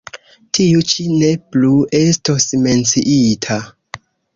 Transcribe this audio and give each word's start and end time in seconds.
Tiu 0.57 0.81
ĉi 0.93 1.05
ne 1.19 1.29
plu 1.57 1.71
estos 2.01 2.51
menciita. 2.67 3.65